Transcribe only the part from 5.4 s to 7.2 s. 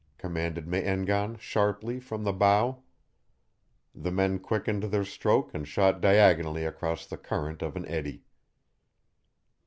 and shot diagonally across the